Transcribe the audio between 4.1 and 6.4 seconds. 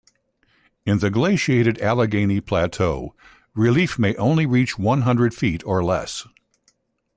only reach one hundred feet or less.